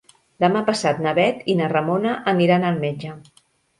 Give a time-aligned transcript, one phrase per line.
[0.43, 3.13] Demà passat na Bet i na Ramona aniran al metge.